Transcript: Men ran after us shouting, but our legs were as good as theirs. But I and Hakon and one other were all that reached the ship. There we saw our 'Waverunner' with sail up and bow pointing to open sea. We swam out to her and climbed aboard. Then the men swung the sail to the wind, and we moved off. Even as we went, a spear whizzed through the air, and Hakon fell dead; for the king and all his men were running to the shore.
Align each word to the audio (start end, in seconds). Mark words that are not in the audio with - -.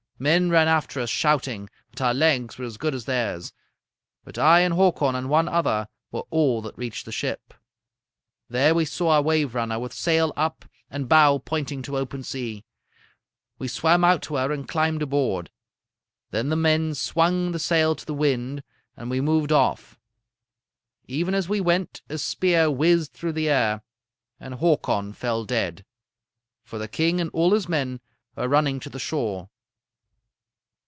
Men 0.21 0.51
ran 0.51 0.67
after 0.67 0.99
us 0.99 1.09
shouting, 1.09 1.67
but 1.89 1.99
our 1.99 2.13
legs 2.13 2.55
were 2.59 2.65
as 2.65 2.77
good 2.77 2.93
as 2.93 3.05
theirs. 3.05 3.53
But 4.23 4.37
I 4.37 4.59
and 4.59 4.75
Hakon 4.75 5.15
and 5.15 5.31
one 5.31 5.47
other 5.49 5.87
were 6.11 6.25
all 6.29 6.61
that 6.61 6.77
reached 6.77 7.05
the 7.05 7.11
ship. 7.11 7.55
There 8.47 8.75
we 8.75 8.85
saw 8.85 9.09
our 9.13 9.23
'Waverunner' 9.23 9.79
with 9.81 9.93
sail 9.93 10.31
up 10.37 10.63
and 10.91 11.09
bow 11.09 11.39
pointing 11.39 11.81
to 11.81 11.97
open 11.97 12.21
sea. 12.21 12.63
We 13.57 13.67
swam 13.67 14.03
out 14.03 14.21
to 14.23 14.35
her 14.35 14.51
and 14.51 14.67
climbed 14.69 15.01
aboard. 15.01 15.49
Then 16.29 16.49
the 16.49 16.55
men 16.55 16.93
swung 16.93 17.51
the 17.51 17.57
sail 17.57 17.95
to 17.95 18.05
the 18.05 18.13
wind, 18.13 18.61
and 18.95 19.09
we 19.09 19.21
moved 19.21 19.51
off. 19.51 19.97
Even 21.07 21.33
as 21.33 21.49
we 21.49 21.59
went, 21.59 22.03
a 22.09 22.19
spear 22.19 22.69
whizzed 22.69 23.13
through 23.13 23.33
the 23.33 23.49
air, 23.49 23.81
and 24.39 24.53
Hakon 24.59 25.13
fell 25.13 25.45
dead; 25.45 25.83
for 26.63 26.77
the 26.77 26.87
king 26.87 27.19
and 27.19 27.31
all 27.33 27.53
his 27.55 27.67
men 27.67 27.99
were 28.35 28.47
running 28.47 28.79
to 28.81 28.89
the 28.91 28.99
shore. 28.99 29.49